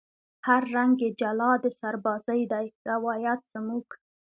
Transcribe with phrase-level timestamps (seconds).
[0.47, 3.85] هر رنگ یې جلا د سربازۍ دی روایت زموږ